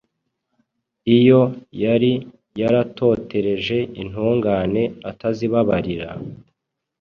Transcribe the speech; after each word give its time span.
iyo 1.17 1.41
yari 1.83 2.11
yaratotereje 2.61 3.77
intungane 4.01 4.83
atazibabarira, 5.11 6.09